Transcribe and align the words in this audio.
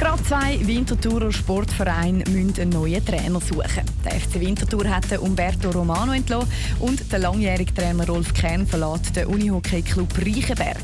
Gerade 0.00 0.24
zwei 0.24 0.66
Winterthurer 0.66 1.30
Sportvereine 1.30 2.24
müssen 2.30 2.58
einen 2.58 2.70
neuen 2.70 3.04
Trainer 3.04 3.38
suchen. 3.38 3.84
Der 4.02 4.12
FC 4.12 4.40
Winterthur 4.40 4.88
hat 4.88 5.12
Umberto 5.18 5.68
Romano 5.68 6.14
entlassen 6.14 6.50
und 6.78 7.12
der 7.12 7.18
langjährige 7.18 7.74
Trainer 7.74 8.06
Rolf 8.06 8.32
Kern 8.32 8.66
verlässt 8.66 9.14
den 9.14 9.26
Unihockey-Club 9.26 10.16
Reichenberg. 10.16 10.78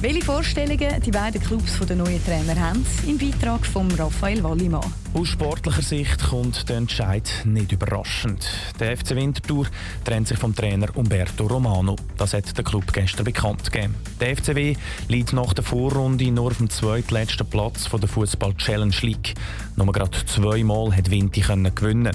Welche 0.00 0.24
Vorstellungen 0.24 1.02
die 1.04 1.10
beiden 1.10 1.42
Clubs 1.42 1.76
von 1.76 1.86
den 1.86 1.98
neuen 1.98 2.24
Trainer 2.24 2.58
haben, 2.58 2.86
im 3.06 3.18
Beitrag 3.18 3.66
von 3.66 3.90
Raphael 3.92 4.42
Wallimann. 4.42 4.90
Aus 5.14 5.28
sportlicher 5.28 5.82
Sicht 5.82 6.30
kommt 6.30 6.66
der 6.70 6.78
Entscheid 6.78 7.30
nicht 7.44 7.70
überraschend. 7.72 8.48
Der 8.80 8.96
FC 8.96 9.10
Winterthur 9.10 9.66
trennt 10.04 10.28
sich 10.28 10.38
vom 10.38 10.54
Trainer 10.54 10.88
Umberto 10.96 11.46
Romano. 11.46 11.96
Das 12.16 12.32
hat 12.32 12.56
der 12.56 12.64
Club 12.64 12.90
gestern 12.94 13.24
bekannt 13.24 13.70
gegeben. 13.70 13.94
Der 14.18 14.34
FCW 14.34 14.74
liegt 15.08 15.34
nach 15.34 15.52
der 15.52 15.64
Vorrunde 15.64 16.30
nur 16.30 16.52
auf 16.52 16.56
dem 16.56 16.70
zweitletzten 16.70 17.46
Platz 17.46 17.90
der 17.90 18.08
Fußball 18.08 18.54
Challenge 18.64 18.94
League. 19.02 19.34
Nur 19.74 19.92
gerade 19.92 20.24
zweimal 20.26 20.94
hat 20.94 21.10
Vinti 21.10 21.40
gewinnen. 21.40 22.14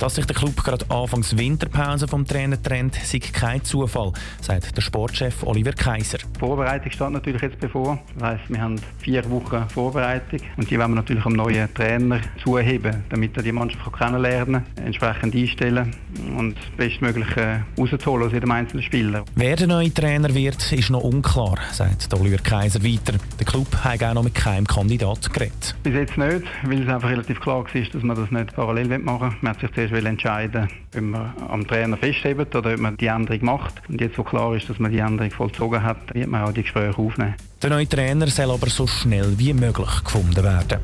Dass 0.00 0.14
sich 0.14 0.24
der 0.24 0.34
Club 0.34 0.56
gerade 0.64 0.86
anfangs 0.88 1.36
Winterpause 1.36 2.08
vom 2.08 2.26
Trainer 2.26 2.60
trennt, 2.60 2.94
sei 2.94 3.18
kein 3.18 3.62
Zufall, 3.62 4.14
sagt 4.40 4.74
der 4.74 4.80
Sportchef 4.80 5.42
Oliver 5.42 5.72
Kaiser. 5.72 6.16
Die 6.16 6.38
Vorbereitung 6.38 6.90
steht 6.90 7.10
natürlich 7.10 7.42
jetzt 7.42 7.60
bevor. 7.60 7.98
Das 8.14 8.30
heisst, 8.30 8.48
wir 8.48 8.62
haben 8.62 8.80
vier 9.00 9.28
Wochen 9.28 9.68
Vorbereitung 9.68 10.40
und 10.56 10.70
die 10.70 10.78
werden 10.78 10.92
wir 10.92 10.96
natürlich 10.96 11.26
am 11.26 11.34
neuen 11.34 11.72
Trainer 11.74 12.18
zuheben, 12.42 13.04
damit 13.10 13.36
er 13.36 13.42
die 13.42 13.52
Mannschaft 13.52 13.92
kennenlernen 13.92 14.64
kann, 14.74 14.86
entsprechend 14.86 15.34
einstellen 15.34 15.94
und 16.34 16.56
das 16.56 16.64
Bestmögliche 16.78 17.66
rauszuholen 17.78 18.26
aus 18.26 18.32
jedem 18.32 18.52
einzelnen 18.52 18.82
Spieler. 18.82 19.26
Wer 19.34 19.56
der 19.56 19.66
neue 19.66 19.92
Trainer 19.92 20.34
wird, 20.34 20.72
ist 20.72 20.88
noch 20.88 21.02
unklar, 21.02 21.58
sagt 21.72 22.14
Oliver 22.14 22.38
Kaiser 22.38 22.82
weiter. 22.82 23.18
Der 23.38 23.44
Club 23.44 23.66
hat 23.84 24.02
auch 24.02 24.14
noch 24.14 24.22
mit 24.22 24.34
keinem 24.34 24.66
Kandidat 24.66 25.30
geredet. 25.30 25.76
Bis 25.82 25.92
jetzt 25.92 26.16
nicht, 26.16 26.46
weil 26.64 26.82
es 26.84 26.88
einfach 26.88 27.10
relativ 27.10 27.38
klar 27.38 27.64
war, 27.64 27.82
dass 27.92 28.02
man 28.02 28.16
das 28.16 28.30
nicht 28.30 28.54
parallel 28.56 28.98
machen 28.98 29.32
will. 29.32 29.36
Man 29.42 29.52
hat 29.52 29.60
sich 29.60 29.70
zuerst 29.72 29.89
entscheiden 29.92 30.68
ob 30.94 31.02
man 31.02 31.32
am 31.48 31.66
Trainer 31.66 31.96
festhebt 31.96 32.54
oder 32.54 32.72
ob 32.72 32.80
man 32.80 32.96
die 32.96 33.06
Änderung 33.06 33.44
macht. 33.44 33.74
Und 33.88 34.00
jetzt, 34.00 34.18
wo 34.18 34.22
klar 34.22 34.54
ist, 34.56 34.68
dass 34.68 34.78
man 34.78 34.90
die 34.90 34.98
Änderung 34.98 35.30
vollzogen 35.30 35.82
hat, 35.82 36.14
wird 36.14 36.28
man 36.28 36.42
auch 36.42 36.52
die 36.52 36.62
Gespräche 36.62 36.98
aufnehmen. 36.98 37.34
Der 37.62 37.70
neue 37.70 37.88
Trainer 37.88 38.26
soll 38.26 38.50
aber 38.50 38.68
so 38.68 38.86
schnell 38.86 39.38
wie 39.38 39.52
möglich 39.52 40.04
gefunden 40.04 40.42
werden. 40.42 40.78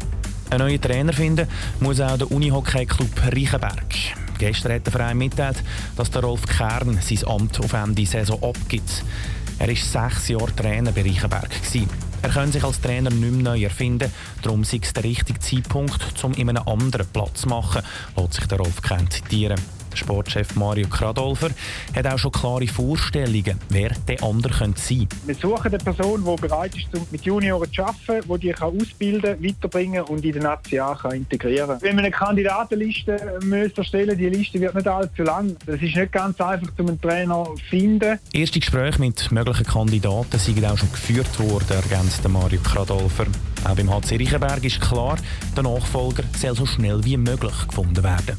Ein 0.50 0.58
neuer 0.58 0.80
Trainer 0.80 1.12
finden 1.12 1.48
muss 1.80 2.00
auch 2.00 2.16
der 2.16 2.30
Unihockey-Club 2.30 3.10
Reichenberg. 3.32 3.94
Gestern 4.38 4.72
hat 4.72 4.86
der 4.86 4.92
Verein 4.92 5.18
mitteilt, 5.18 5.62
dass 5.96 6.10
der 6.10 6.22
Rolf 6.22 6.46
Kern 6.46 6.98
sein 7.00 7.28
Amt 7.28 7.58
auf 7.58 7.72
Ende 7.72 8.06
Saison 8.06 8.42
abgibt. 8.42 9.02
Er 9.58 9.68
war 9.68 9.74
sechs 9.74 10.28
Jahre 10.28 10.54
Trainer 10.54 10.92
bei 10.92 11.02
Reichenberg. 11.02 11.50
Er 12.22 12.30
kann 12.30 12.50
sich 12.50 12.64
als 12.64 12.80
Trainer 12.80 13.10
nicht 13.10 13.20
mehr 13.20 13.42
neu 13.42 13.62
erfinden. 13.62 14.12
Darum 14.42 14.64
sei 14.64 14.80
es 14.82 14.92
der 14.92 15.04
richtige 15.04 15.38
Zeitpunkt, 15.38 15.98
um 16.22 16.32
in 16.32 16.48
einem 16.48 16.66
anderen 16.66 17.06
Platz 17.06 17.42
zu 17.42 17.48
machen, 17.48 17.82
lässt 18.16 18.34
sich 18.34 18.46
der 18.46 18.58
Rolf 18.58 18.82
Kern 18.82 19.10
zitieren. 19.10 19.75
Sportchef 19.96 20.54
Mario 20.56 20.88
Kradolfer 20.88 21.50
hat 21.94 22.06
auch 22.06 22.18
schon 22.18 22.32
klare 22.32 22.66
Vorstellungen, 22.66 23.58
wer 23.70 23.90
der 24.08 24.22
andere 24.22 24.52
könnte 24.52 24.80
sein 24.80 25.08
Wir 25.24 25.34
suchen 25.34 25.72
eine 25.72 25.78
Person, 25.78 26.24
die 26.24 26.40
bereit 26.40 26.76
ist, 26.76 27.12
mit 27.12 27.24
Junioren 27.24 27.72
zu 27.72 27.82
arbeiten, 27.82 28.32
die 28.34 28.38
die 28.46 28.52
kann 28.52 28.78
ausbilden 28.80 29.42
weiterbringen 29.42 30.02
und 30.04 30.24
in 30.24 30.32
den 30.32 30.42
Nazi 30.42 30.80
integrieren 31.12 31.68
kann. 31.68 31.82
Wenn 31.82 31.96
wir 31.96 32.04
eine 32.04 32.10
Kandidatenliste 32.10 33.16
erstellen 33.76 34.18
die 34.18 34.28
Liste 34.28 34.60
wird 34.60 34.74
nicht 34.74 34.88
allzu 34.88 35.22
lang. 35.22 35.56
Es 35.66 35.80
ist 35.80 35.96
nicht 35.96 36.12
ganz 36.12 36.40
einfach, 36.40 36.68
um 36.78 36.88
einen 36.88 37.00
Trainer 37.00 37.44
zu 37.44 37.64
finden. 37.68 38.18
Erste 38.32 38.60
Gespräche 38.60 39.00
mit 39.00 39.30
möglichen 39.30 39.64
Kandidaten 39.64 40.38
sind 40.38 40.64
auch 40.64 40.78
schon 40.78 40.90
geführt 40.90 41.38
worden, 41.38 41.70
ergänzt 41.70 42.26
Mario 42.28 42.60
Kradolfer. 42.60 43.26
Auch 43.64 43.74
beim 43.74 43.90
HC 43.90 44.16
Reichenberg 44.16 44.64
ist 44.64 44.80
klar, 44.80 45.16
der 45.56 45.62
Nachfolger 45.62 46.22
soll 46.38 46.54
so 46.54 46.66
schnell 46.66 47.04
wie 47.04 47.16
möglich 47.16 47.68
gefunden 47.68 48.02
werden. 48.02 48.38